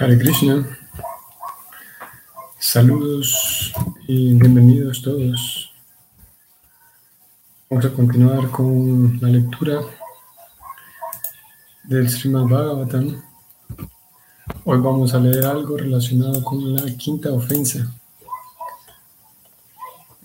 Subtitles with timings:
[0.00, 0.64] Hare Krishna.
[2.56, 3.72] Saludos
[4.06, 5.72] y bienvenidos todos.
[7.68, 9.80] Vamos a continuar con la lectura
[11.82, 13.20] del Srimad Bhagavatam.
[14.64, 17.92] Hoy vamos a leer algo relacionado con la quinta ofensa.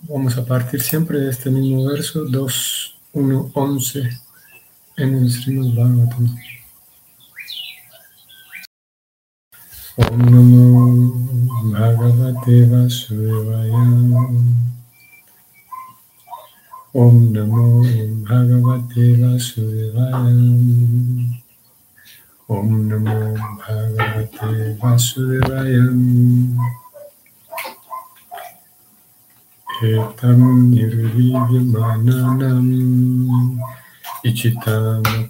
[0.02, 4.20] Vamos a partir siempre de este mismo verso 2, 1, 11
[4.98, 6.36] en el Srimad Bhagavatam.
[10.02, 10.84] ॐ नमो
[11.72, 13.70] भगवते वासुदेवाय
[17.02, 17.66] ॐ नमो
[18.28, 20.34] भगवते वासुदेवाय
[22.56, 23.18] ॐ नमो
[23.62, 24.50] भगवते
[24.82, 25.74] वासुदेवाय
[29.92, 30.40] एतं
[30.74, 32.72] निर्वीर्यमानानाम्
[34.28, 35.22] इच्छितामकुतोपयम्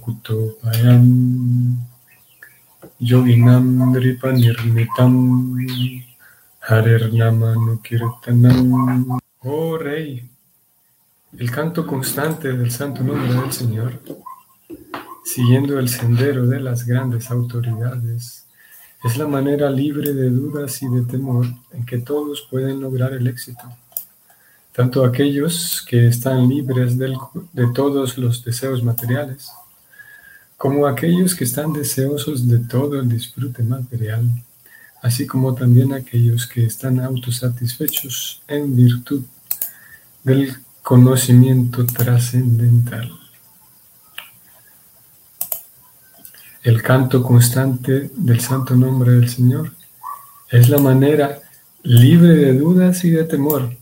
[3.01, 5.57] Yoginam Nirmitam
[7.83, 9.19] Kirtanam.
[9.41, 10.31] Oh Rey,
[11.37, 14.01] el canto constante del santo nombre del Señor,
[15.25, 18.47] siguiendo el sendero de las grandes autoridades,
[19.03, 23.27] es la manera libre de dudas y de temor en que todos pueden lograr el
[23.27, 23.65] éxito.
[24.73, 29.51] Tanto aquellos que están libres de todos los deseos materiales,
[30.65, 34.25] como aquellos que están deseosos de todo el disfrute material,
[35.03, 39.25] así como también aquellos que están autosatisfechos en virtud
[40.23, 43.13] del conocimiento trascendental.
[46.63, 49.71] El canto constante del santo nombre del Señor
[50.51, 51.43] es la manera
[51.83, 53.77] libre de dudas y de temor.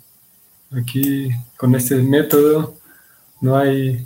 [0.72, 2.74] Aquí con este método
[3.40, 4.04] no hay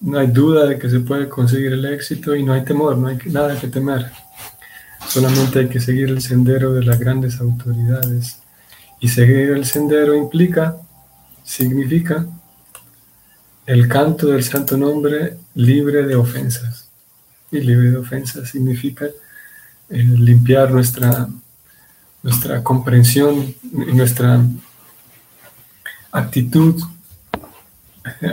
[0.00, 3.08] no hay duda de que se puede conseguir el éxito y no hay temor, no
[3.08, 4.10] hay nada que temer.
[5.08, 8.38] Solamente hay que seguir el sendero de las grandes autoridades.
[9.00, 10.76] Y seguir el sendero implica,
[11.44, 12.26] significa,
[13.66, 16.90] el canto del santo nombre libre de ofensas.
[17.50, 19.06] Y libre de ofensas significa
[19.88, 21.28] eh, limpiar nuestra,
[22.22, 24.40] nuestra comprensión nuestra
[26.10, 26.82] actitud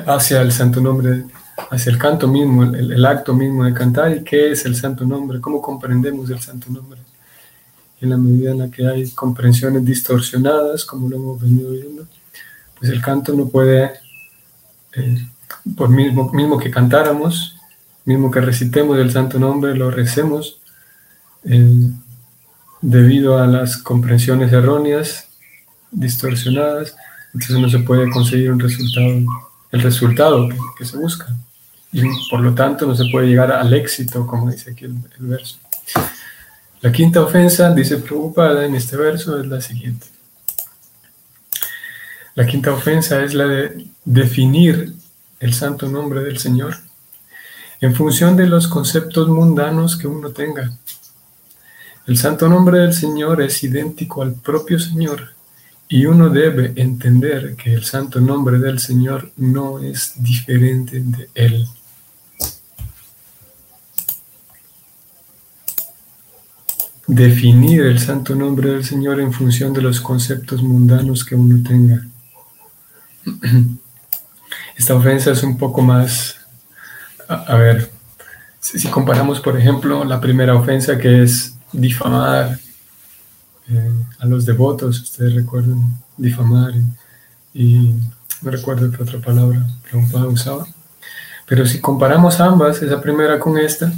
[0.05, 1.23] hacia el santo nombre
[1.69, 5.39] hacia el canto mismo, el, acto mismo de cantar y qué es el santo nombre,
[5.39, 6.99] cómo comprendemos el santo nombre.
[7.99, 12.07] En la medida en la que hay comprensiones distorsionadas, como lo hemos venido viendo,
[12.79, 13.91] pues el canto no puede,
[14.93, 15.27] eh,
[15.77, 17.55] por mismo, mismo que cantáramos,
[18.05, 20.59] mismo que recitemos el santo nombre, lo recemos,
[21.43, 21.89] eh,
[22.81, 25.27] debido a las comprensiones erróneas,
[25.91, 26.95] distorsionadas,
[27.33, 29.19] entonces no se puede conseguir un resultado,
[29.71, 31.35] el resultado que se busca
[31.91, 35.57] y por lo tanto no se puede llegar al éxito, como dice aquí el, verso.
[36.81, 40.07] La quinta ofensa, dice Prabhupada en este verso, es la siguiente.
[42.35, 44.93] La quinta ofensa es la de definir
[45.39, 46.75] el santo nombre del Señor
[47.81, 50.71] en función de los conceptos mundanos que uno tenga.
[52.05, 55.33] El santo nombre del Señor es idéntico al propio Señor
[55.89, 61.67] y uno debe entender que el santo nombre del Señor no es diferente de Él.
[67.11, 72.07] Definir el santo nombre del Señor en función de los conceptos mundanos que uno tenga.
[74.77, 76.37] Esta ofensa es un poco más,
[77.27, 77.91] a, ver,
[78.61, 82.57] si, comparamos, por ejemplo, la primera ofensa que es difamar
[83.67, 86.71] eh, a los devotos, ustedes recuerdan, difamar,
[87.53, 87.93] y,
[88.41, 90.65] no recuerdo qué otra palabra Prabhupada usaba,
[91.45, 93.91] pero si comparamos ambas, esa primera con esta,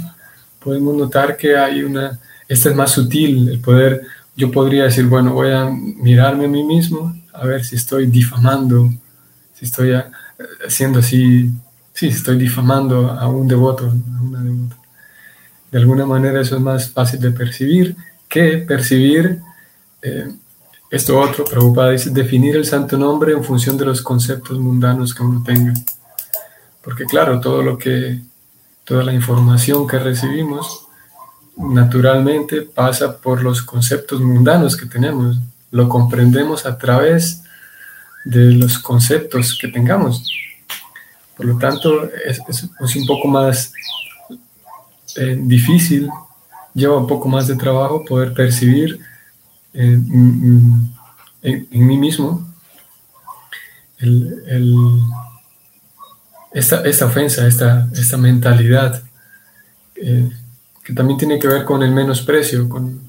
[0.58, 2.18] podemos notar que hay una
[2.54, 4.02] este es más sutil, el poder,
[4.36, 8.90] yo podría decir, bueno, voy a mirarme a mí mismo, a ver si estoy difamando,
[9.54, 9.92] si estoy
[10.64, 11.50] haciendo así,
[11.92, 14.76] sí, si estoy difamando a un devoto, a una devota.
[15.72, 17.96] De alguna manera eso es más fácil de percibir
[18.28, 19.40] que percibir
[20.00, 20.32] eh,
[20.90, 21.44] esto otro.
[21.44, 25.74] Prabhupada dice definir el santo nombre en función de los conceptos mundanos que uno tenga.
[26.82, 28.20] Porque claro, todo lo que,
[28.84, 30.83] toda la información que recibimos
[31.56, 35.38] naturalmente pasa por los conceptos mundanos que tenemos.
[35.70, 37.42] Lo comprendemos a través
[38.24, 40.26] de los conceptos que tengamos.
[41.36, 42.38] Por lo tanto, es,
[42.96, 43.72] un poco más
[45.16, 46.08] eh, difícil,
[46.72, 49.00] lleva un poco más de trabajo poder percibir
[49.72, 49.98] eh,
[51.42, 52.48] en, mí mismo
[56.52, 59.02] esta, ofensa, esta, esta mentalidad.
[59.96, 60.30] Eh,
[60.84, 63.08] que también tiene que ver con el menosprecio, con,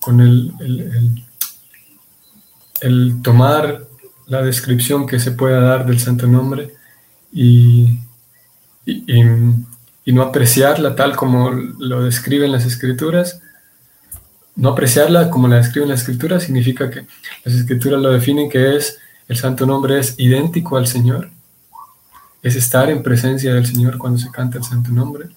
[0.00, 1.22] con, el,
[2.80, 3.86] el, tomar
[4.26, 6.74] la descripción que se pueda dar del santo nombre
[7.30, 7.98] y,
[8.86, 9.22] y,
[10.12, 13.40] no apreciarla tal como lo describen las escrituras.
[14.56, 17.06] No apreciarla como la describen las escrituras significa que
[17.44, 18.98] las escrituras lo definen que es
[19.28, 21.30] el santo nombre es idéntico al Señor.
[22.42, 25.28] Es estar en presencia del Señor cuando se canta el santo nombre.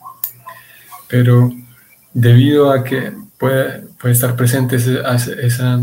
[1.13, 1.53] Pero
[2.11, 5.79] debido a que puede, puede estar presente esa,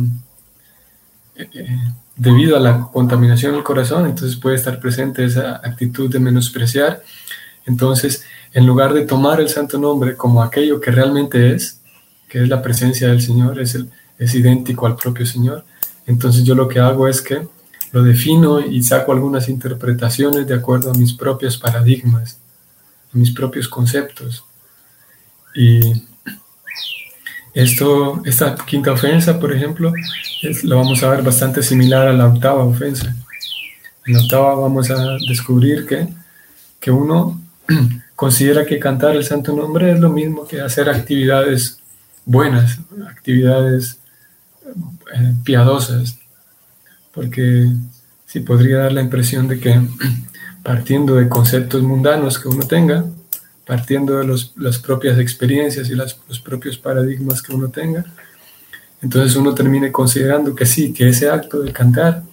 [1.37, 1.79] eh, eh,
[2.17, 7.05] debido a la contaminación del corazón, entonces puede estar presente esa actitud de menospreciar.
[7.65, 11.81] Entonces, en lugar de tomar el santo nombre como aquello que realmente es,
[12.29, 13.89] que es la presencia del Señor, es, el,
[14.19, 15.65] es idéntico al propio Señor,
[16.09, 17.47] entonces yo lo que hago es que
[17.93, 22.41] lo defino y saco algunas interpretaciones de acuerdo a mis propios paradigmas,
[23.15, 24.45] a mis propios conceptos.
[25.55, 25.81] Y
[27.55, 29.93] esto, esta quinta ofensa, por ejemplo,
[30.63, 33.15] lo vamos a ver bastante similar a la octava ofensa.
[34.07, 36.09] En la octava vamos a descubrir que,
[36.79, 37.41] que uno
[38.15, 41.79] considera que cantar el santo nombre es lo mismo que hacer actividades
[42.25, 43.99] buenas, actividades
[45.15, 46.19] eh, piadosas,
[47.13, 47.69] porque
[48.27, 49.81] sí podría dar la impresión de que
[50.63, 53.05] partiendo de conceptos mundanos que uno tenga,
[53.71, 54.27] partiendo de
[54.57, 58.05] las propias experiencias y los propios paradigmas que uno tenga,
[59.01, 62.25] entonces uno termine considerando que sí, que ese acto de cantar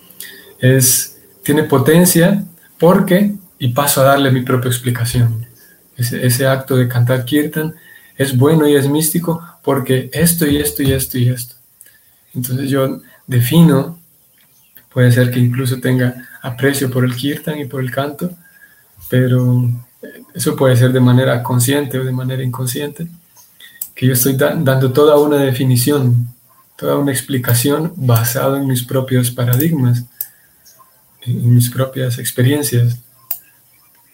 [0.57, 2.43] es, tiene potencia
[2.79, 5.45] porque, y paso a darle mi propia explicación,
[5.95, 7.75] ese, ese acto de cantar kirtan
[8.15, 11.53] es bueno y es místico porque esto y esto y esto y esto.
[12.33, 13.99] Entonces yo defino,
[14.91, 18.31] puede ser que incluso tenga aprecio por el kirtan y por el canto,
[19.07, 19.69] pero
[20.33, 23.07] eso puede ser de manera consciente o de manera inconsciente,
[23.95, 26.27] que yo estoy dando toda una definición,
[26.75, 30.03] toda una explicación basada en mis propios paradigmas,
[31.21, 32.99] en mis propias experiencias.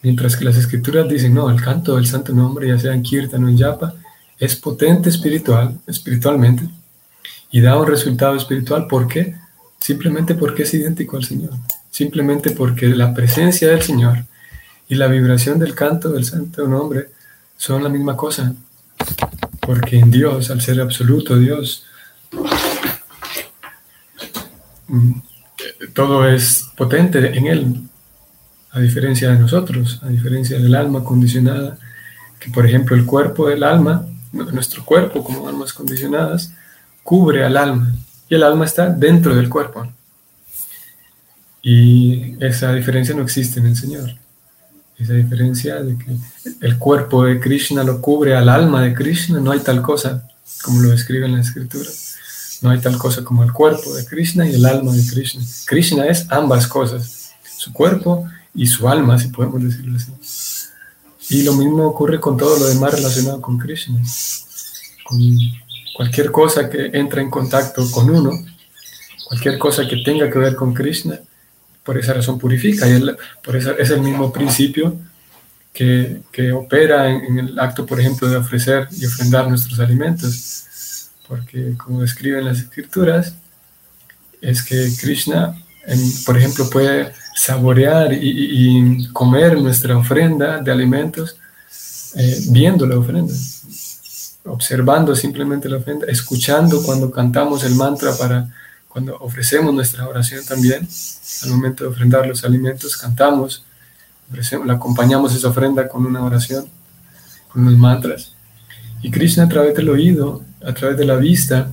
[0.02, 3.44] Mientras que las escrituras dicen, no, el canto del santo nombre, ya sea en Kirtan
[3.44, 3.94] o en Yapa,
[4.38, 6.68] es potente espiritual, espiritualmente,
[7.50, 8.86] y da un resultado espiritual.
[8.88, 9.34] ¿Por qué?
[9.80, 11.50] Simplemente porque es idéntico al Señor.
[11.90, 14.24] Simplemente porque la presencia del Señor
[14.88, 17.08] y la vibración del canto del santo nombre
[17.56, 18.54] son la misma cosa.
[19.60, 21.84] Porque en Dios, al ser absoluto Dios,
[24.88, 25.12] mm,
[25.94, 27.80] todo es potente en Él,
[28.72, 31.78] a diferencia de nosotros, a diferencia del alma condicionada,
[32.38, 36.52] que por ejemplo el cuerpo del alma, nuestro cuerpo como almas condicionadas,
[37.02, 37.94] cubre al alma
[38.28, 39.86] y el alma está dentro del cuerpo.
[41.62, 44.23] Y esa diferencia no existe en el Señor
[44.98, 46.16] esa diferencia de que
[46.60, 50.28] el cuerpo de Krishna lo cubre al alma de Krishna, no hay tal cosa
[50.62, 51.88] como lo describe en la escritura.
[52.62, 55.42] No hay tal cosa como el cuerpo de Krishna y el alma de Krishna.
[55.66, 60.12] Krishna es ambas cosas, su cuerpo y su alma, si podemos decirlo así.
[61.30, 64.00] Y lo mismo ocurre con todo lo demás relacionado con Krishna.
[65.04, 65.18] Con
[65.94, 68.30] cualquier cosa que entra en contacto con uno,
[69.28, 71.18] cualquier cosa que tenga que ver con Krishna,
[71.84, 72.88] por esa razón purifica.
[72.88, 73.00] Y
[73.42, 74.96] por eso es el mismo principio
[75.72, 81.10] que, que opera en, el acto, por ejemplo, de ofrecer y ofrendar nuestros alimentos.
[81.28, 83.34] Porque como describen las escrituras,
[84.40, 85.56] es que Krishna,
[86.26, 91.36] por ejemplo, puede saborear y, comer nuestra ofrenda de alimentos
[92.16, 93.34] eh, viendo la ofrenda,
[94.44, 98.48] observando simplemente la ofrenda, escuchando cuando cantamos el mantra para
[98.94, 100.86] cuando ofrecemos nuestra oración también,
[101.42, 103.64] al momento de ofrendar los alimentos, cantamos,
[104.30, 106.68] ofrecemos, acompañamos esa ofrenda con una oración,
[107.48, 108.34] con unos mantras.
[109.02, 111.72] Y Krishna a través del oído, a través de la vista,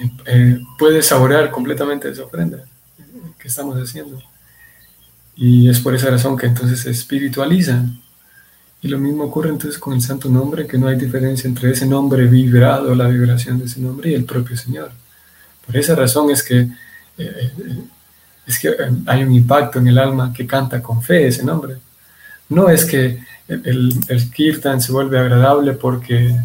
[0.00, 2.64] eh, eh, puede saborear completamente esa ofrenda
[3.38, 4.20] que estamos haciendo.
[5.36, 7.84] Y es por esa razón que entonces se espiritualiza.
[8.82, 11.86] Y lo mismo ocurre entonces con el santo nombre, que no hay diferencia entre ese
[11.86, 15.03] nombre vibrado, la vibración de ese nombre y el propio Señor.
[15.66, 16.68] Por esa razón es que,
[17.18, 17.52] eh,
[18.46, 18.74] es que
[19.06, 21.76] hay un impacto en el alma que canta con fe ese nombre.
[22.48, 26.36] No es que el, kirtan se vuelve agradable porque,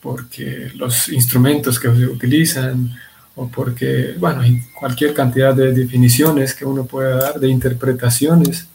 [0.00, 2.92] porque los instrumentos que se utilizan
[3.34, 8.66] o porque, bueno, hay cualquier cantidad de definiciones que uno pueda dar, de interpretaciones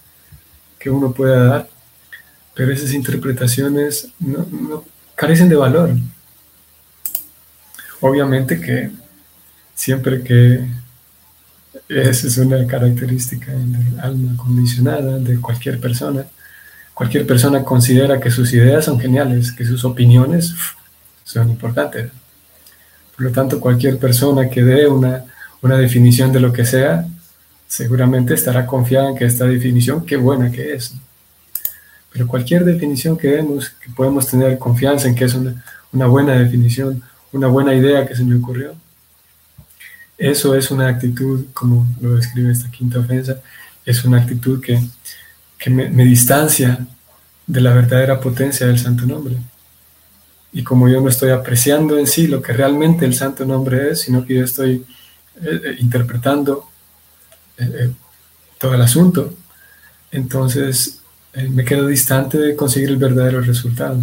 [0.79, 1.69] que uno pueda dar,
[2.53, 4.09] pero esas interpretaciones
[5.15, 5.91] carecen de valor.
[7.99, 8.91] Obviamente que
[9.77, 10.65] siempre que
[11.87, 16.25] esa es una característica del alma condicionada de cualquier persona,
[16.95, 20.53] cualquier persona considera que sus ideas son geniales, que sus opiniones
[21.23, 22.09] son importantes.
[23.15, 25.23] Por lo tanto, cualquier persona que dé una,
[25.61, 27.05] una definición de lo que sea,
[27.67, 30.95] seguramente estará confiada en que esta definición, qué buena que es.
[32.11, 36.33] Pero cualquier definición que demos, que podemos tener confianza en que es una, una buena
[36.33, 38.75] definición, una buena idea que se me ocurrió,
[40.17, 43.39] eso es una actitud, como lo describe esta quinta ofensa,
[43.85, 44.81] es una actitud que,
[45.57, 46.85] que me, distancia
[47.45, 49.37] de la verdadera potencia del santo nombre.
[50.51, 54.01] Y como yo no estoy apreciando en sí lo que realmente el santo nombre es,
[54.01, 54.85] sino que yo estoy
[55.41, 56.67] eh, eh, interpretando
[57.59, 57.91] eh,
[58.57, 59.33] todo el asunto,
[60.11, 60.99] entonces
[61.51, 63.99] me quedo distante de conseguir el verdadero resultado.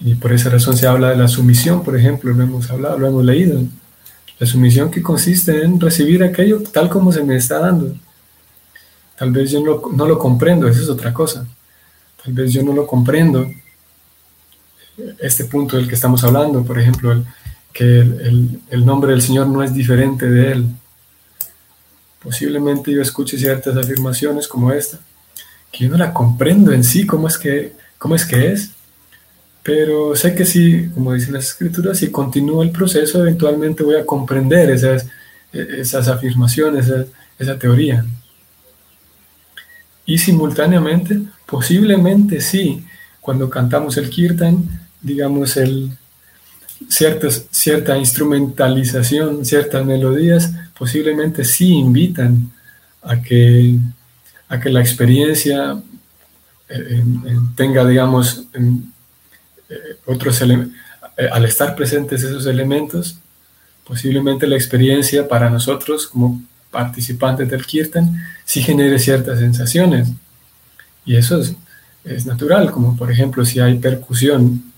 [0.00, 3.06] Y por esa razón se habla de la sumisión, por ejemplo, lo hemos hablado, lo
[3.06, 3.62] hemos leído.
[4.40, 7.94] La sumisión que consiste en recibir aquello tal como se me está dando.
[9.18, 11.46] Tal vez yo no, lo comprendo, eso es otra cosa.
[12.24, 13.46] Tal vez yo no lo comprendo,
[15.18, 17.26] este punto del que estamos hablando, por ejemplo, el,
[17.70, 20.66] que el, el, nombre del Señor no es diferente de Él.
[22.22, 25.00] Posiblemente yo escuche ciertas afirmaciones como esta,
[25.70, 28.70] que yo no la comprendo en sí, cómo es que, cómo es, que es,
[29.62, 34.06] pero sé que si, como dicen las escrituras, si continúa el proceso, eventualmente voy a
[34.06, 35.06] comprender esas,
[35.52, 37.04] esas afirmaciones, esa,
[37.38, 38.04] esa teoría.
[40.06, 42.84] Y simultáneamente, posiblemente sí,
[43.20, 45.90] cuando cantamos el kirtan, digamos, el,
[46.88, 52.50] ciertas, cierta instrumentalización, ciertas melodías, posiblemente sí invitan
[53.02, 53.76] a que,
[54.48, 55.80] a que la experiencia
[56.68, 57.04] eh,
[57.54, 58.44] tenga, digamos,
[59.70, 60.40] eh, otros.
[60.42, 63.18] Eh, al estar presentes esos elementos,
[63.86, 70.08] posiblemente la experiencia para nosotros como participantes del kirtan sí genere ciertas sensaciones.
[71.04, 71.40] Y eso
[72.04, 74.70] es, natural, como por ejemplo si hay percusión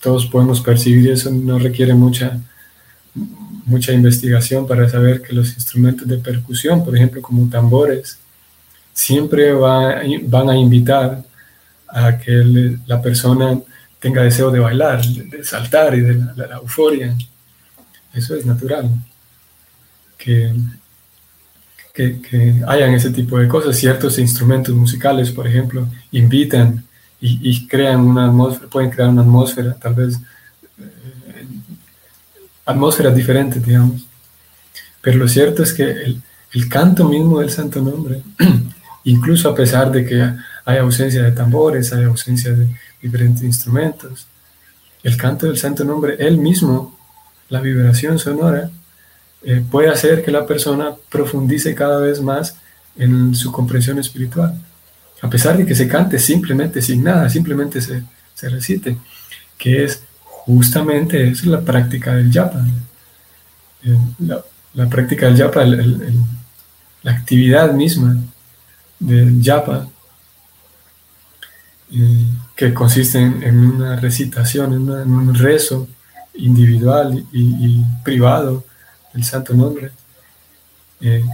[0.00, 2.38] todos podemos percibir eso, no requiere mucha,
[3.64, 8.18] mucha investigación para saber que los instrumentos de percusión, por ejemplo, como tambores,
[8.92, 11.24] siempre van a invitar
[11.92, 13.60] a que la persona
[14.00, 17.14] tenga deseo de bailar, de, saltar y de la, euforia.
[18.12, 18.90] Eso es natural.
[20.18, 20.54] Que,
[21.94, 23.76] que, que hayan ese tipo de cosas.
[23.76, 26.84] Ciertos instrumentos musicales, por ejemplo, invitan
[27.20, 31.46] y, crean una atmósfera, pueden crear una atmósfera, tal vez eh,
[32.66, 34.04] atmósferas diferentes, digamos.
[35.00, 36.20] Pero lo cierto es que el,
[36.52, 38.22] el canto mismo del Santo Nombre,
[39.04, 40.34] incluso a pesar de que
[40.64, 42.68] hay ausencia de tambores, hay ausencia de
[43.00, 44.26] diferentes instrumentos,
[45.02, 46.96] el canto del Santo Nombre, él mismo,
[47.48, 48.70] la vibración sonora,
[49.42, 52.56] eh, puede hacer que la persona profundice cada vez más
[52.96, 54.54] en su comprensión espiritual
[55.22, 58.02] a pesar de que se cante simplemente sin nada, simplemente se,
[58.34, 58.98] se recite,
[59.56, 62.66] que es justamente es la práctica del yapa.
[63.84, 63.96] Eh,
[64.74, 68.16] la, práctica del yapa, la actividad misma
[68.98, 69.88] del yapa,
[72.56, 75.88] que consiste en, una recitación, en, un rezo
[76.34, 78.64] individual y, privado
[79.12, 79.90] del santo nombre.
[81.00, 81.24] Eh,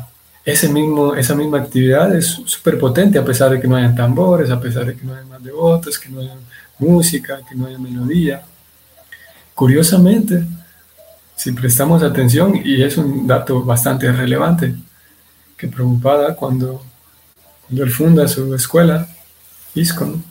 [0.45, 4.50] ese mismo, esa misma actividad es súper potente a pesar de que no hayan tambores,
[4.50, 6.35] a pesar de que no haya más devotos, que no haya
[6.79, 8.43] música, que no haya melodía.
[9.55, 10.45] Curiosamente,
[11.37, 14.75] si prestamos atención, y es un dato bastante relevante,
[15.57, 16.83] que Prabhupada cuando,
[17.67, 19.07] cuando él funda su escuela,
[19.75, 20.25] ISKCON,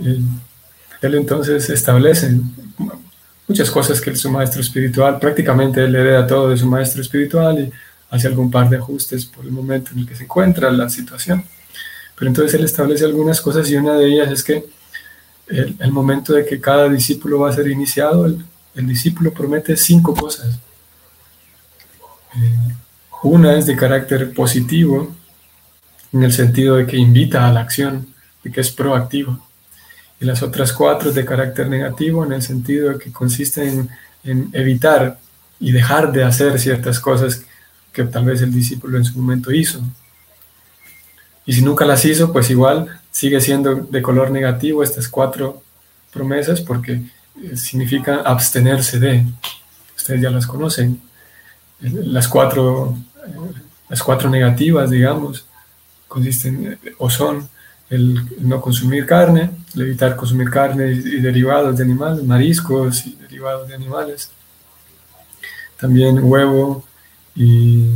[0.00, 2.30] él, entonces establece
[3.46, 7.72] muchas cosas que su maestro espiritual, prácticamente él hereda todo de su maestro espiritual y
[8.10, 11.44] hace algún par de ajustes por el momento en el que se encuentra la situación.
[12.16, 14.66] Pero entonces él establece algunas cosas y una de ellas es que
[15.46, 20.14] el, momento de que cada discípulo va a ser iniciado, el, el discípulo promete cinco
[20.14, 20.58] cosas.
[22.36, 22.74] Eh,
[23.22, 25.14] una es de carácter positivo,
[26.12, 29.47] en el sentido de que invita a la acción, de que es proactivo.
[30.20, 33.68] Y las otras cuatro de carácter negativo, en el sentido de que consiste
[34.24, 35.18] en, evitar
[35.60, 37.44] y dejar de hacer ciertas cosas
[37.92, 39.80] que tal vez el discípulo en su momento hizo.
[41.46, 45.62] Y si nunca las hizo, pues igual sigue siendo de color negativo estas cuatro
[46.12, 47.00] promesas porque
[47.42, 49.24] eh, significa abstenerse de.
[49.96, 51.00] Ustedes ya las conocen.
[51.80, 52.96] Las cuatro,
[53.26, 55.46] eh, las cuatro negativas, digamos,
[56.08, 57.48] consisten o son
[57.90, 63.68] el no consumir carne, el evitar consumir carne y derivados de animales, mariscos y derivados
[63.68, 64.30] de animales.
[65.78, 66.84] También huevo,
[67.34, 67.94] y,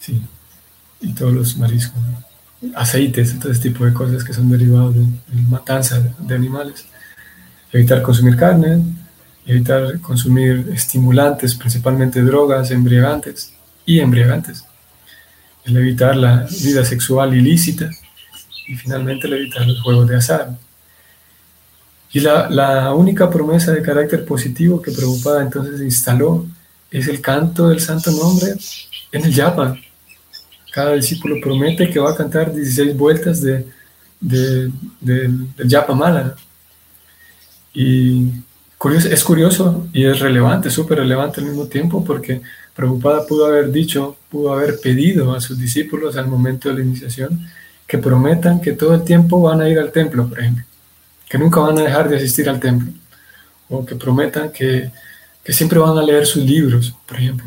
[0.00, 0.20] sí,
[1.00, 2.00] y todos los mariscos.
[2.74, 5.06] aceites, todo ese tipo de cosas que son derivados de,
[5.48, 6.86] matanza de animales.
[7.72, 8.82] Evitar consumir carne,
[9.46, 13.52] evitar consumir estimulantes, principalmente drogas, embriagantes
[13.84, 14.64] y embriagantes.
[15.64, 17.90] El evitar la vida sexual ilícita
[18.66, 20.56] y finalmente evitar los juegos de azar.
[22.12, 26.46] Y la, única promesa de carácter positivo que Prabhupada entonces instaló
[26.90, 28.54] es el canto del santo nombre
[29.10, 29.76] en el yapa.
[30.70, 33.66] Cada discípulo promete que va a cantar 16 vueltas de,
[34.20, 36.36] de, del yapa mala.
[37.72, 38.28] Y
[38.78, 42.42] curioso, es curioso y es relevante, súper relevante al mismo tiempo, porque
[42.76, 47.44] Prabhupada pudo haber dicho, pudo haber pedido a sus discípulos al momento de la iniciación
[47.86, 50.64] que prometan que todo el tiempo van a ir al templo, por ejemplo,
[51.28, 52.92] que nunca van a dejar de asistir al templo,
[53.68, 54.90] o que prometan que
[55.44, 57.46] que siempre van a leer sus libros, por ejemplo.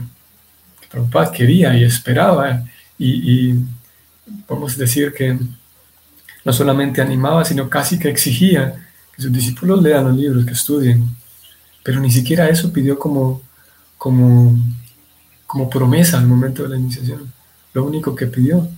[0.79, 2.63] Que Prabhupada quería y esperaba
[2.98, 3.65] y, y
[4.46, 5.38] podemos decir que
[6.46, 11.10] no solamente animaba, sino casi que exigía que sus discípulos lean los libros, que estudien.
[11.84, 13.41] Pero ni siquiera eso pidió como,
[13.98, 14.56] como,
[15.48, 17.34] como promesa al momento de la iniciación.
[17.74, 18.70] Lo único que pidió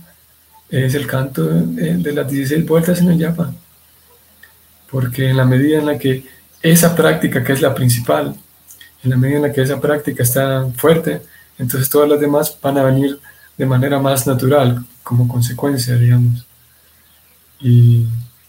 [0.70, 3.52] es el canto de, de las 16 vueltas en el yapa.
[4.90, 6.24] Porque en la medida en la que
[6.62, 8.34] esa práctica, que es la principal,
[9.02, 11.22] en la medida en la que esa práctica está fuerte,
[11.58, 13.18] entonces todas las demás van a venir
[13.56, 16.46] de manera más natural, como consecuencia, digamos.
[17.60, 18.06] Y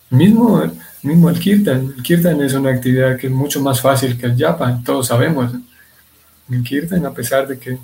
[0.10, 0.64] mismo,
[1.02, 4.36] mismo el kirtan, el kirtan es una actividad que es mucho más fácil que el
[4.36, 5.52] yapa, todos sabemos.
[6.50, 7.78] El kirtan, a pesar de que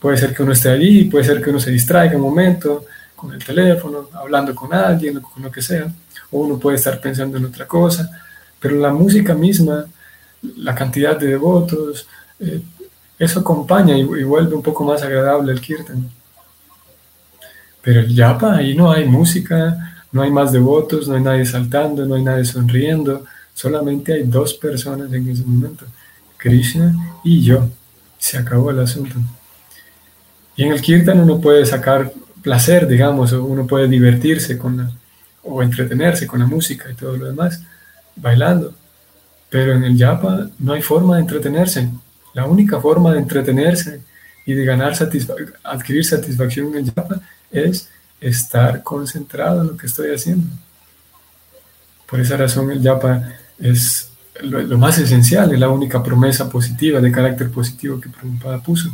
[0.00, 2.84] puede ser que uno esté allí, puede ser que uno se distraiga un momento
[3.16, 5.92] con el teléfono, hablando con alguien, con lo que sea,
[6.30, 8.10] o uno puede estar pensando en otra cosa,
[8.60, 9.86] pero la música misma
[10.56, 12.06] la cantidad de devotos,
[12.40, 12.60] eh,
[13.18, 16.08] eso acompaña y, vuelve un poco más agradable el kirtan.
[17.82, 22.04] Pero el yapa, ahí no hay música, no hay más devotos, no hay nadie saltando,
[22.04, 25.86] no hay nadie sonriendo, solamente hay dos personas en ese momento,
[26.36, 26.94] Krishna
[27.24, 27.68] y yo.
[28.18, 29.16] Se acabó el asunto.
[30.56, 32.12] Y en el kirtan uno puede sacar
[32.46, 34.88] placer, digamos, uno puede divertirse con
[35.42, 37.60] o entretenerse con la música y todo lo demás,
[38.14, 38.72] bailando.
[39.50, 41.90] Pero en el yapa no hay forma de entretenerse.
[42.34, 44.00] La única forma de entretenerse
[44.44, 44.92] y de ganar
[45.64, 47.88] adquirir satisfacción en el yapa es
[48.20, 50.46] estar concentrado en lo que estoy haciendo.
[52.08, 53.28] Por esa razón el yapa
[53.58, 54.08] es
[54.40, 58.88] lo, más esencial, es la única promesa positiva, de carácter positivo que Prabhupada puso.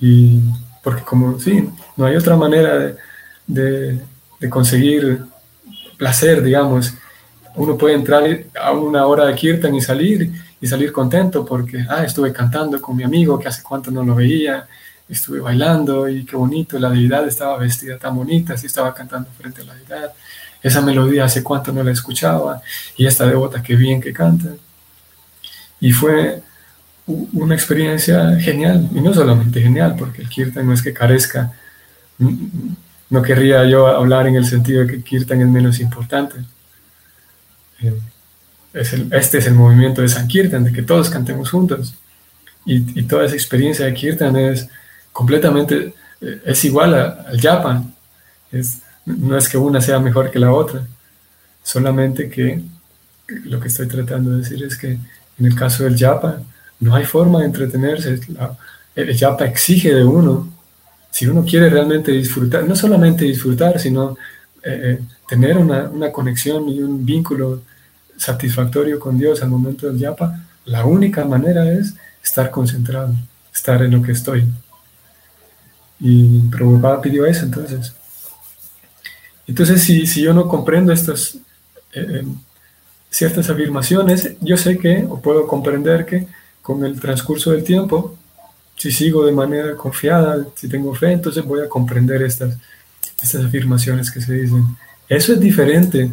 [0.00, 0.40] Y
[0.82, 2.94] porque como, sí, no hay otra manera
[3.46, 4.00] de,
[4.40, 5.22] de conseguir
[5.96, 6.94] placer, digamos,
[7.54, 8.24] uno puede entrar
[8.60, 12.96] a una hora de kirtan y salir y salir contento porque, ah, estuve cantando con
[12.96, 14.66] mi amigo que hace cuánto no lo veía,
[15.08, 19.62] estuve bailando y qué bonito, la deidad estaba vestida tan bonita, así estaba cantando frente
[19.62, 20.12] a la deidad,
[20.62, 22.62] esa melodía hace cuánto no la escuchaba
[22.96, 24.48] y esta devota qué bien que canta.
[25.80, 26.42] Y fue
[27.06, 31.52] una experiencia genial, y no solamente genial, porque el kirtan no es que carezca,
[33.10, 36.36] no querría yo hablar en el sentido de que kirtan es menos importante,
[38.72, 41.94] este es el movimiento de Sankirtan, de que todos cantemos juntos.
[42.64, 44.68] Y, toda esa experiencia de Kirtan es
[45.12, 47.94] completamente, eh, es igual al Japan.
[48.50, 50.86] Es, no es que una sea mejor que la otra,
[51.62, 52.62] solamente que
[53.26, 56.44] lo que estoy tratando de decir es que en el caso del Japan
[56.82, 58.20] no hay forma de entretenerse.
[58.96, 60.52] el Japa exige de uno,
[61.12, 64.16] si uno quiere realmente disfrutar, no solamente disfrutar, sino
[64.64, 67.62] eh, eh, tener una, una, conexión y un vínculo
[68.16, 73.14] satisfactorio con Dios al momento del yapa, la única manera es estar concentrado,
[73.54, 74.44] estar en lo que estoy.
[76.00, 77.92] Y Prabhupada pidió eso entonces.
[79.46, 81.38] Entonces, si, si yo no comprendo estas
[81.92, 82.24] eh,
[83.08, 86.26] ciertas afirmaciones, yo sé que, o puedo comprender que
[86.62, 88.16] con el transcurso del tiempo,
[88.76, 92.56] si sigo de manera confiada, si tengo fe, entonces voy a comprender estas,
[93.20, 94.64] estas afirmaciones que se dicen.
[95.08, 96.10] Eso es diferente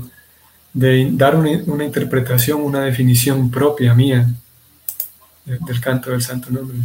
[0.74, 4.28] de dar una, interpretación, una definición propia mía
[5.46, 6.78] del canto del Santo Nombre.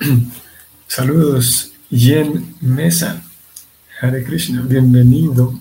[0.86, 3.22] Saludos, Yen Mesa.
[4.00, 5.58] Hare Krishna, bienvenido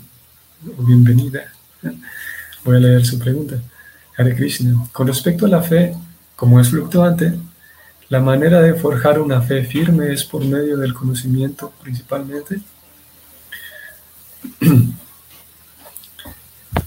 [0.78, 1.54] o bienvenida.
[2.64, 3.62] Voy a leer su pregunta.
[4.18, 5.94] Hare Krishna, con respecto a la fe,
[6.36, 7.34] como es fluctuante,
[8.10, 12.60] la manera de forjar una fe firme es por medio del conocimiento principalmente.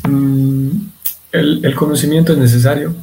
[0.04, 0.88] Mm,
[1.32, 2.94] el, conocimiento es necesario.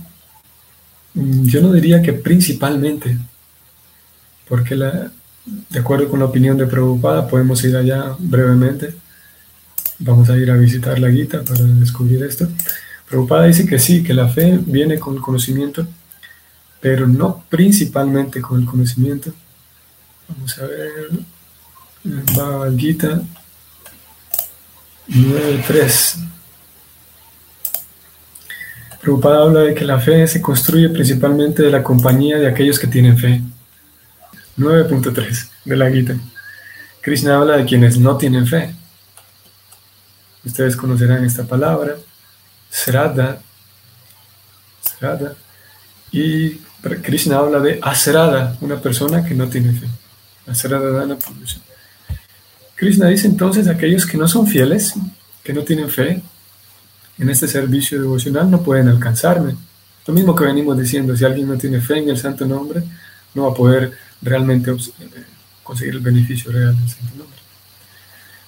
[1.14, 3.18] Mm, yo no diría que principalmente,
[4.48, 5.12] porque la,
[5.46, 8.96] de acuerdo con la opinión de Prabhupada, podemos ir allá brevemente.
[10.00, 12.48] Vamos a ir a visitar la Gita para descubrir esto.
[13.16, 15.88] Prabhupada dice que sí, que la fe viene con el conocimiento,
[16.82, 19.32] pero no principalmente con el conocimiento.
[20.28, 21.12] Vamos a ver.
[22.04, 23.22] Bhagavad Gita
[25.08, 26.28] 9.3.
[29.02, 32.88] Prabhupada habla de que la fe se construye principalmente de la compañía de aquellos que
[32.88, 33.42] tienen fe.
[34.58, 36.18] 9.3 de la Gita.
[37.00, 38.76] Krishna habla de quienes no tienen fe.
[40.44, 41.96] Ustedes conocerán esta palabra,
[42.76, 43.42] Srada.
[44.82, 45.36] Srada.
[46.12, 46.56] Y
[47.04, 49.88] Krishna habla de Asrada, una persona que no tiene fe.
[50.46, 51.18] Asrada Dana
[52.76, 54.94] Krishna dice entonces aquellos que no son fieles,
[55.42, 56.22] que no tienen fe,
[57.18, 59.56] en este servicio devocional no pueden alcanzarme.
[60.06, 62.84] Lo mismo que venimos diciendo, si alguien no tiene fe en el santo nombre,
[63.34, 65.24] no va a poder realmente eh,
[65.64, 67.45] conseguir el beneficio real del santo nombre.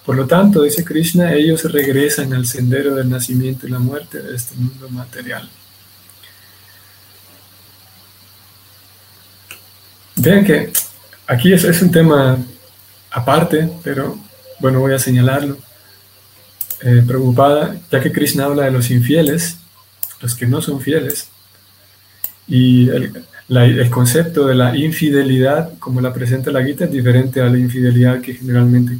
[0.07, 4.37] Por lo tanto, dice Krishna, ellos regresan al sendero del nacimiento y la muerte de
[4.37, 5.49] este mundo material.
[10.15, 10.71] Vean que
[11.27, 12.37] aquí es, es un tema
[13.11, 14.17] aparte, pero
[14.61, 15.57] bueno, voy a señalarlo
[16.83, 19.57] eh, preocupada, ya que Krishna habla de los infieles,
[20.21, 21.27] los que no son fieles,
[22.47, 27.57] y el, concepto de la infidelidad, como la presenta la Gita, es diferente a la
[27.57, 28.99] infidelidad que generalmente,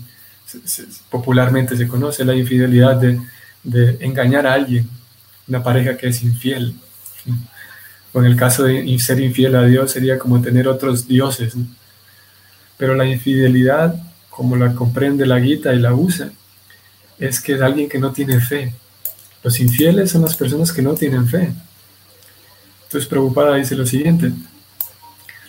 [1.09, 3.19] popularmente se conoce, la infidelidad de,
[3.63, 4.89] de, engañar a alguien,
[5.47, 6.75] una pareja que es infiel.
[8.13, 11.55] O en el caso de ser infiel a Dios sería como tener otros dioses.
[12.77, 13.95] Pero la infidelidad,
[14.29, 16.31] como la comprende la Gita y la usa,
[17.19, 18.73] es que es alguien que no tiene fe.
[19.43, 21.51] Los infieles son las personas que no tienen fe.
[22.83, 24.31] Entonces, preocupada dice lo siguiente,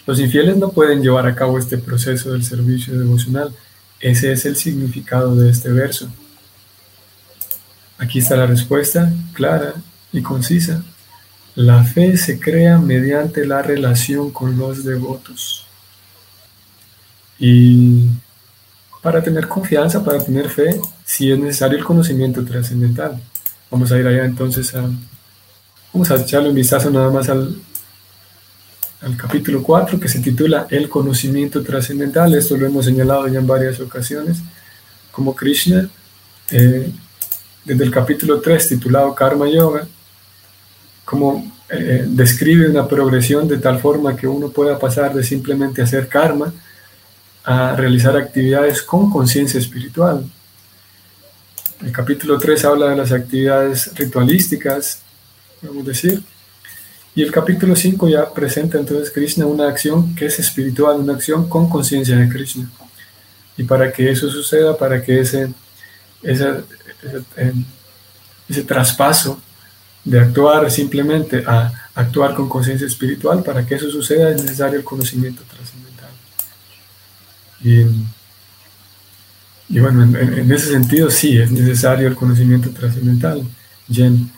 [0.06, 3.54] los infieles no pueden llevar a cabo este proceso del servicio devocional.
[4.00, 6.08] Ese es el significado de este verso.
[7.98, 9.74] Aquí está la respuesta clara
[10.12, 10.82] y concisa.
[11.56, 15.66] La fe se crea mediante la relación con los devotos.
[17.40, 18.06] Y
[19.02, 23.20] para tener confianza, para tener fe, si es necesario el conocimiento trascendental.
[23.70, 24.88] Vamos a ir allá entonces a...
[25.92, 27.56] Vamos a echarle un vistazo nada más al,
[29.00, 32.34] al capítulo 4 que se titula El conocimiento trascendental.
[32.34, 34.38] Esto lo hemos señalado ya en varias ocasiones.
[35.12, 35.88] Como Krishna,
[36.50, 36.90] eh,
[37.64, 39.86] desde el capítulo 3 titulado Karma Yoga,
[41.04, 46.08] como eh, describe una progresión de tal forma que uno pueda pasar de simplemente hacer
[46.08, 46.52] karma
[47.44, 50.24] a realizar actividades con conciencia espiritual.
[51.80, 55.02] El capítulo 3 habla de las actividades ritualísticas,
[55.62, 56.22] vamos a decir,
[57.18, 61.48] y el capítulo 5 ya presenta entonces Krishna una acción que es espiritual, una acción
[61.48, 62.70] con conciencia de Krishna.
[63.56, 65.52] Y para que eso suceda, para que ese,
[66.22, 66.48] ese,
[67.36, 67.64] em,
[68.48, 69.40] ese traspaso
[70.04, 74.84] de actuar simplemente a actuar con conciencia espiritual, para que eso suceda es necesario el
[74.84, 76.10] conocimiento trascendental.
[79.68, 83.42] Y, bueno, en, ese sentido sí es necesario el conocimiento trascendental,
[83.90, 84.30] Jen,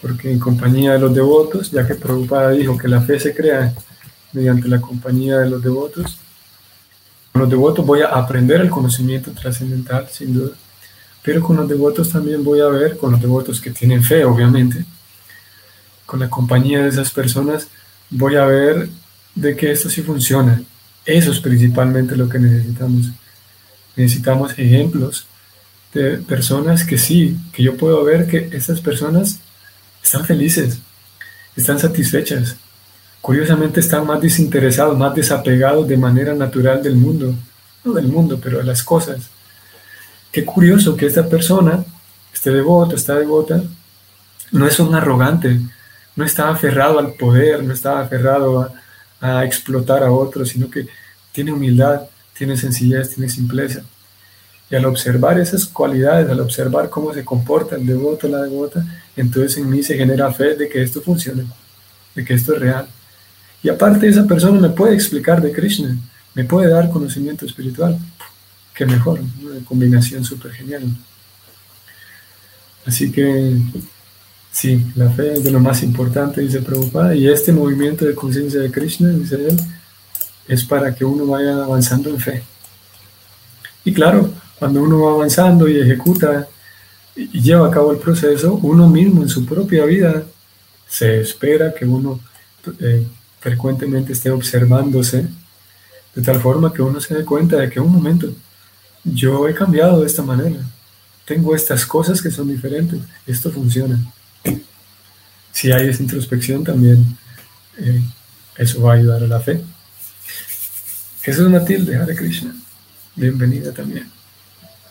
[0.00, 3.74] porque en compañía de los devotos, ya que Prabhupada dijo que la fe se crea
[4.32, 6.18] mediante la compañía de los devotos,
[7.32, 10.52] con los devotos voy a aprender el conocimiento trascendental, sin duda,
[11.22, 14.84] pero con los devotos también voy a ver, con los devotos que tienen fe, obviamente,
[16.04, 17.68] con la compañía de esas personas,
[18.10, 18.88] voy a ver
[19.34, 20.62] de que esto sí funciona,
[21.04, 23.10] eso es principalmente lo que necesitamos.
[23.96, 25.26] Necesitamos ejemplos
[25.94, 29.40] de personas que sí, que yo puedo ver que esas personas
[30.06, 30.78] están felices,
[31.56, 32.56] están satisfechas.
[33.20, 37.34] Curiosamente están más desinteresados, más desapegados de manera natural del mundo.
[37.82, 39.28] No del mundo, pero de las cosas.
[40.30, 41.84] Qué curioso que esta persona,
[42.32, 43.60] este devoto, esta devota,
[44.52, 45.60] no es un arrogante,
[46.14, 48.60] no está aferrado al poder, no está aferrado
[49.20, 50.86] a, a explotar a otros, sino que
[51.32, 53.82] tiene humildad, tiene sencillez, tiene simpleza.
[54.70, 58.84] Y al observar esas cualidades, al observar cómo se comporta el devoto, la devota,
[59.16, 61.44] entonces en mí se genera fe de que esto funciona,
[62.14, 62.86] de que esto es real.
[63.62, 65.96] Y aparte esa persona me puede explicar de Krishna,
[66.34, 67.98] me puede dar conocimiento espiritual.
[68.74, 70.82] Qué mejor, una combinación súper genial.
[72.84, 73.56] Así que
[74.56, 78.58] Sí, la fe es de lo más importante, dice Prabhupada, y este movimiento de conciencia
[78.58, 79.54] de Krishna, dice él,
[80.48, 82.42] es para que uno vaya avanzando en fe.
[83.84, 86.48] Y claro, cuando uno va avanzando y ejecuta
[87.14, 90.24] y lleva a cabo el proceso, uno mismo en su propia vida
[90.88, 92.20] se espera que uno
[92.80, 93.06] eh,
[93.40, 95.28] frecuentemente esté observándose
[96.14, 98.32] De tal forma que uno se dé cuenta de que un momento,
[99.04, 100.56] yo he cambiado de esta manera.
[101.26, 103.00] Tengo estas cosas que son diferentes.
[103.26, 103.98] Esto funciona.
[105.52, 107.18] Si hay esa introspección también,
[107.78, 108.02] eh,
[108.56, 109.62] eso va a ayudar a la fe.
[111.22, 112.54] Es Matilde, Hare Krishna.
[113.14, 114.15] Bienvenida también.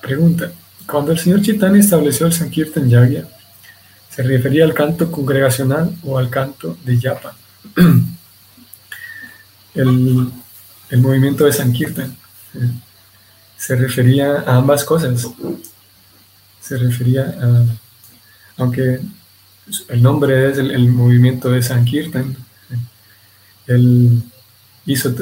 [0.02, 0.52] Pregunta.
[0.88, 3.28] Cuando el señor Chaitanya estableció el Sankirtan Yagya,
[4.10, 7.36] ¿se refería al canto congregacional o al canto de yapa?
[9.74, 10.32] el,
[10.98, 12.16] movimiento de Sankirtan
[12.54, 12.72] eh,
[13.58, 15.28] se refería a ambas cosas.
[16.62, 17.66] Se refería a,
[18.58, 19.00] aunque
[19.90, 22.36] el nombre es el, movimiento de Sankirtan,
[22.70, 22.78] eh,
[23.68, 24.24] él
[24.86, 25.14] hizo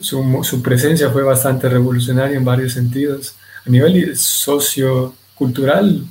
[0.00, 3.34] su, presencia fue bastante revolucionaria en varios sentidos.
[3.64, 6.04] A nivel sociocultural,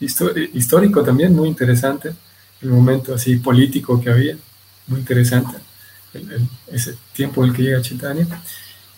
[0.00, 2.12] histórico también, muy interesante.
[2.60, 4.36] El momento así político que había,
[4.86, 5.58] muy interesante.
[6.72, 8.26] ese tiempo en el que llega Chaitanya.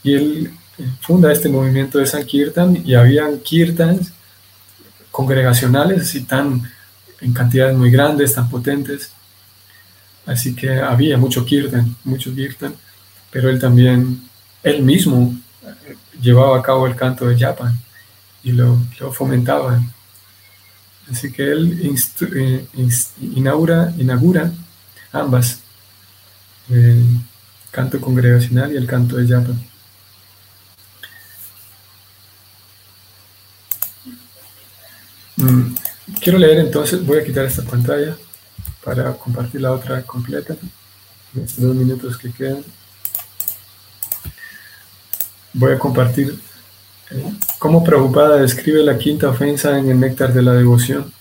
[0.03, 4.13] Y él eh, funda este movimiento de Sankirtan y habían kirtans
[5.11, 6.63] congregacionales así tan
[7.21, 9.11] en cantidades muy grandes, tan potentes.
[10.25, 12.75] Así que había mucho kirtan, mucho kirtan,
[13.31, 14.23] pero él también
[14.63, 17.79] él mismo eh, llevaba a cabo el canto de Japan
[18.43, 18.79] y lo,
[19.13, 19.81] fomentaba.
[21.11, 21.97] Así que él
[22.37, 22.67] eh,
[23.21, 24.53] inaugura, inaugura
[25.13, 25.61] ambas,
[26.69, 27.05] el
[27.71, 29.61] canto congregacional y el canto de Japan.
[35.37, 35.75] Mm,
[36.21, 38.17] quiero leer entonces, voy a quitar esta pantalla
[38.85, 40.57] para compartir la otra completa
[41.35, 42.65] en estos dos minutos que quedan
[45.53, 46.37] voy a compartir eh,
[47.59, 51.13] cómo Preocupada describe la quinta ofensa en el néctar de la devoción.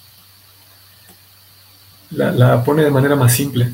[2.11, 3.73] La, pone de manera más simple.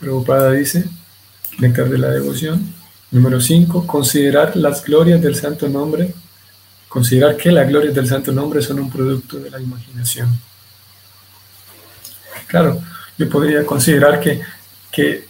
[0.00, 0.84] Preocupada dice,
[1.58, 2.72] néctar de la devoción,
[3.10, 6.14] número 5, considerar las glorias del santo nombre,
[6.88, 10.38] considerar que las glorias del santo nombre son un producto de la imaginación.
[12.46, 12.80] Claro,
[13.18, 14.40] yo podría considerar que,
[14.90, 15.27] que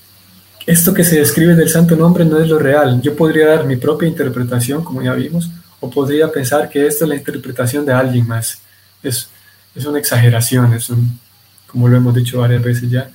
[0.68, 3.00] esto que se describe del santo nombre no es lo real.
[3.00, 5.48] Yo podría dar mi propia interpretación, como ya vimos,
[5.80, 8.60] o podría pensar que esto es la interpretación de alguien más.
[9.02, 9.30] Es,
[9.74, 11.18] es una exageración, es un,
[11.66, 13.10] como lo hemos dicho varias veces ya.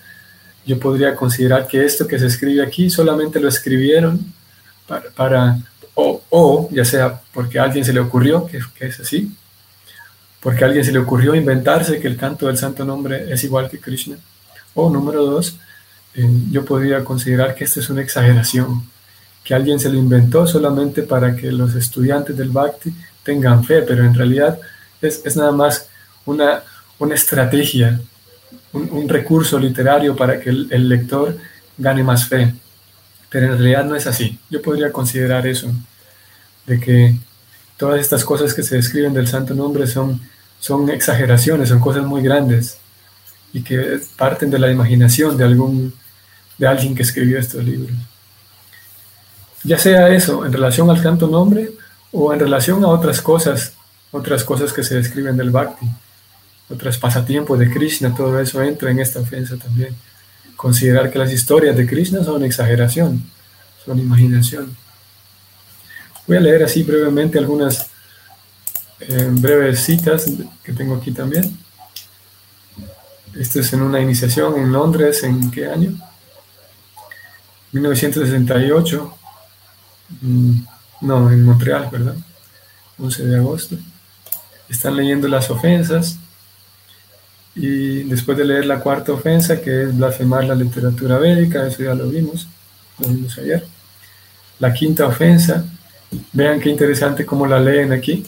[0.66, 4.34] Yo podría considerar que esto que se escribe aquí solamente lo escribieron
[4.88, 5.58] para, para
[5.94, 9.32] o, o, ya sea porque a alguien se le ocurrió, que, que es así,
[10.40, 13.70] porque a alguien se le ocurrió inventarse que el canto del santo nombre es igual
[13.70, 14.16] que Krishna,
[14.74, 15.60] o número dos,
[16.16, 18.84] eh, yo podría considerar que esto es una exageración,
[19.44, 24.04] que alguien se lo inventó solamente para que los estudiantes del Bhakti tengan fe, pero
[24.06, 24.60] en realidad
[25.02, 25.90] es, nada más
[26.26, 26.64] una,
[27.00, 28.00] una estrategia,
[28.72, 31.38] un, recurso literario para que el, lector
[31.78, 32.54] gane más fe.
[33.30, 34.40] Pero en realidad no es así.
[34.50, 35.72] Yo podría considerar eso,
[36.66, 37.18] de que
[37.78, 40.22] todas estas cosas que se describen del santo nombre son,
[40.60, 42.78] son exageraciones, son cosas muy grandes
[43.52, 45.94] y que parten de la imaginación de algún
[46.64, 47.92] de alguien que escribió estos libros.
[49.66, 51.72] Ya sea eso en relación al canto nombre
[52.14, 53.74] o en relación a otras cosas,
[54.12, 55.86] otras cosas que se describen del bhakti,
[56.70, 59.94] otros pasatiempos de Krishna, todo eso entra en esta ofensa también.
[60.56, 63.22] Considerar que las historias de Krishna son exageración,
[63.84, 64.74] son imaginación.
[66.26, 67.88] Voy a leer así brevemente algunas
[69.02, 70.26] eh, breves citas
[70.64, 71.58] que tengo aquí también.
[73.38, 76.00] Esto es en una iniciación en Londres, ¿en qué año?
[77.74, 79.14] 1968,
[80.22, 80.60] mm,
[81.02, 82.16] no, en Montreal, ¿verdad?
[82.98, 83.76] 11 de agosto.
[84.70, 86.18] Están leyendo las ofensas
[87.56, 91.94] y después de leer la cuarta ofensa, que es blasfemar la literatura védica, eso ya
[91.94, 92.48] lo vimos,
[93.00, 93.66] lo vimos ayer.
[94.60, 95.66] La quinta ofensa,
[96.32, 98.24] vean qué interesante cómo la leen aquí.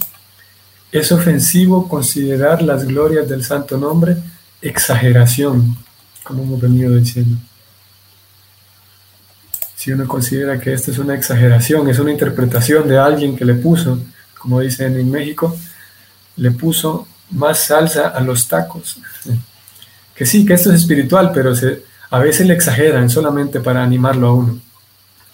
[0.91, 4.17] Es ofensivo considerar las glorias del santo nombre
[4.61, 5.77] exageración,
[6.23, 7.37] como hemos venido diciendo
[9.85, 13.53] si uno considera que esto es una exageración, es una interpretación de alguien que le
[13.53, 13.99] puso,
[14.35, 15.55] como dicen en México,
[16.37, 18.97] le puso más salsa a los tacos.
[20.15, 21.53] Que sí, que esto es espiritual, pero
[22.09, 24.59] a veces le exageran solamente para animarlo a uno.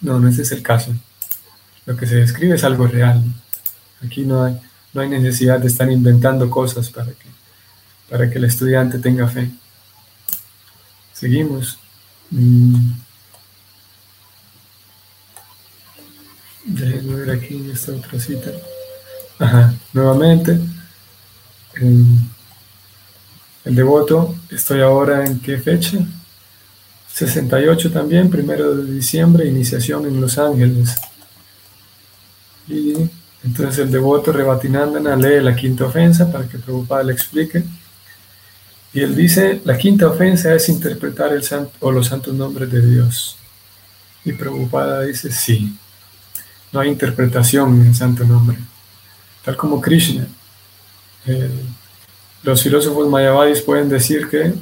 [0.02, 0.94] No, no ese es el caso.
[1.86, 3.24] Lo que se describe es algo real.
[4.06, 4.60] Aquí no hay,
[4.94, 7.30] no hay necesidad de estar inventando cosas para que,
[8.10, 9.50] para que el estudiante tenga fe.
[11.14, 11.80] Seguimos.
[12.32, 13.11] Mm.
[16.64, 18.52] Déjenme ver aquí en esta otra cita.
[19.40, 20.60] Ajá, nuevamente.
[23.66, 25.98] el devoto, estoy ahora en qué fecha?
[27.14, 30.96] 68 también, primero de diciembre, iniciación en Los Ángeles.
[32.68, 32.94] Y
[33.44, 37.64] entonces el devoto Rebatinandana lee la quinta ofensa para que Prabhupada le explique.
[38.94, 42.82] Y él dice, la quinta ofensa es interpretar el santo, o los santos nombres de
[42.82, 43.38] Dios.
[44.24, 45.76] Y Prabhupada dice, sí,
[46.72, 48.58] no hay interpretación en el santo nombre.
[49.44, 50.28] Tal como Krishna.
[51.26, 51.50] Eh,
[52.44, 54.54] los filósofos mayavadis pueden decir que,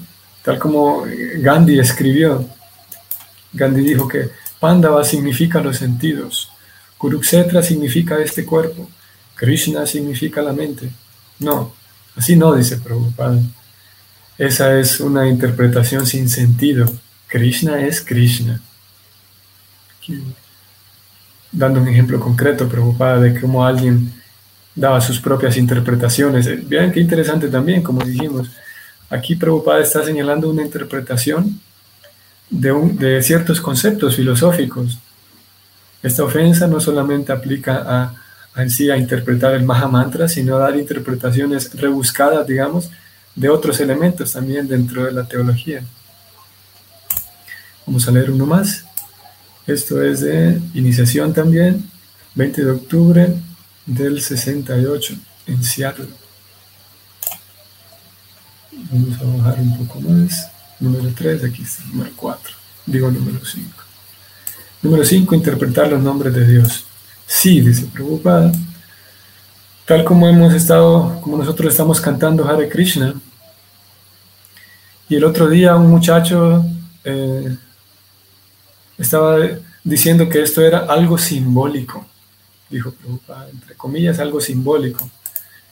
[0.44, 1.06] tal como
[1.38, 2.46] Gandhi escribió,
[3.54, 6.52] Gandhi dijo que Pandava significa los sentidos,
[6.98, 8.90] Kurukshetra significa este cuerpo,
[9.36, 10.90] Krishna significa la mente.
[11.40, 11.74] No,
[12.18, 13.40] así no dice Prabhupada.
[14.38, 16.92] Esa es una interpretación sin sentido.
[17.28, 18.62] Krishna es Krishna.
[21.52, 24.14] Dando un ejemplo concreto, Prabhupada, de cómo alguien
[24.76, 26.68] daba sus propias interpretaciones.
[26.68, 28.50] Vean qué interesante también, como dijimos.
[29.10, 31.60] Aquí Prabhupada está señalando una interpretación
[32.50, 35.00] de, ciertos conceptos filosóficos.
[36.02, 37.84] Esta ofensa no solamente aplica
[38.56, 42.90] a, en sí a interpretar el Maha Mantra, sino a dar interpretaciones rebuscadas, digamos,
[43.36, 45.84] de otros elementos también dentro de la teología.
[47.86, 48.86] Vamos a leer uno más.
[49.70, 51.88] Esto es de iniciación también,
[52.34, 53.36] 20 de octubre
[53.86, 55.14] del 68
[55.46, 56.08] en Seattle.
[58.92, 60.50] Vamos a bajar un poco más.
[60.80, 62.56] Número 3, aquí está, número 4.
[62.88, 63.70] Digo número 5.
[64.82, 66.86] Número 5, interpretar los nombres de Dios.
[67.28, 68.52] Sí, dice preocupada.
[69.86, 73.14] Tal como hemos estado, como nosotros estamos cantando Hare Krishna.
[75.08, 76.66] Y el otro día un muchacho
[77.04, 77.56] eh,
[79.00, 79.38] estaba
[79.84, 82.06] diciendo que esto era algo simbólico.
[82.70, 85.10] Dijo Prabhupada, entre comillas, algo simbólico.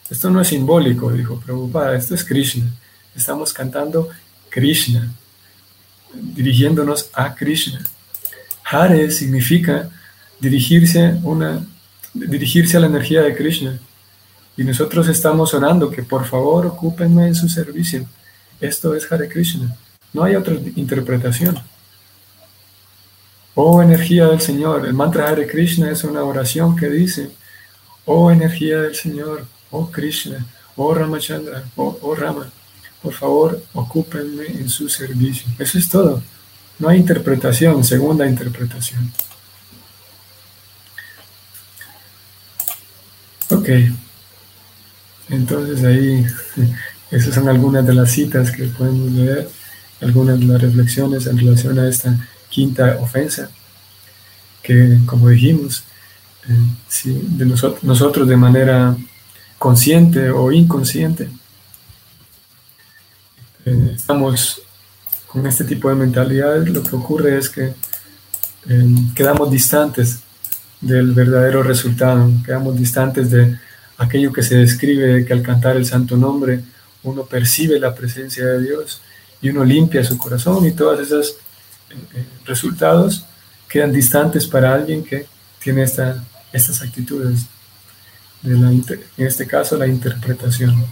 [0.09, 2.65] Esto no es simbólico, dijo Prabhupada, esto es Krishna.
[3.15, 4.09] Estamos cantando
[4.49, 5.11] Krishna,
[6.13, 7.81] dirigiéndonos a Krishna.
[8.63, 9.89] Hare significa
[10.39, 11.65] dirigirse, una,
[12.13, 13.79] dirigirse a la energía de Krishna.
[14.55, 18.05] Y nosotros estamos orando que por favor ocúpenme en su servicio.
[18.59, 19.75] Esto es Hare Krishna.
[20.13, 21.59] No hay otra interpretación.
[23.59, 24.85] Oh energía del Señor.
[24.85, 27.31] El mantra Hare Krishna es una oración que dice,
[28.05, 32.51] oh energía del Señor, oh Krishna, oh Ramachandra, oh, oh Rama
[33.01, 35.47] por favor, ocúpenme en su servicio.
[35.59, 36.21] Eso es todo.
[36.79, 39.11] No hay interpretación, segunda interpretación.
[43.49, 43.69] Ok.
[45.29, 46.25] Entonces ahí,
[47.11, 49.49] esas son algunas de las citas que podemos leer,
[50.01, 52.17] algunas de las reflexiones en relación a esta
[52.57, 53.51] quinta ofensa,
[54.63, 55.83] que como dijimos,
[56.49, 57.45] eh, de
[57.83, 58.97] nosotros, de manera
[59.59, 61.29] consciente o inconsciente,
[63.95, 64.59] estamos
[65.27, 67.75] con este tipo de mentalidad, lo que ocurre es que
[68.67, 70.21] em, quedamos distantes
[70.81, 73.55] del verdadero resultado, quedamos distantes de
[73.99, 76.63] aquello que se describe que al cantar el santo nombre
[77.03, 78.99] uno percibe la presencia de Dios
[79.43, 81.46] y uno limpia su corazón y eh, eh,
[82.45, 83.25] resultados
[83.67, 85.27] quedan distantes para alguien que
[85.61, 86.23] tiene esta,
[86.53, 87.45] estas actitudes,
[88.41, 90.85] de la, en este caso la interpretación.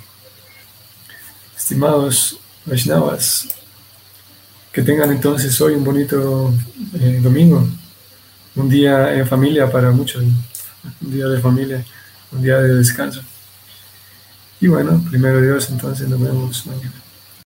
[1.55, 3.47] Estimados Vaishnavas.
[4.71, 6.53] Que tengan entonces hoy un bonito
[6.99, 7.65] eh, domingo,
[8.55, 11.85] un día en familia para muchos, un día de familia,
[12.33, 13.21] un día de descanso.
[14.59, 17.04] Y bueno, primero Dios, entonces nos vemos mañana.